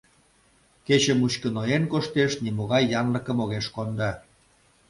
Кече 0.85 1.13
мучко 1.19 1.47
ноен 1.55 1.83
коштеш, 1.91 2.31
нимогай 2.43 2.83
янлыкым 2.99 3.37
огеш 3.43 3.67
кондо. 3.75 4.11